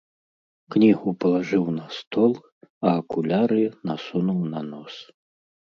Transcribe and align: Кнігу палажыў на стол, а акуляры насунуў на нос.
Кнігу 0.75 1.13
палажыў 1.25 1.65
на 1.77 1.85
стол, 1.97 2.33
а 2.65 2.97
акуляры 3.03 3.63
насунуў 3.93 4.41
на 4.57 4.69
нос. 4.77 4.95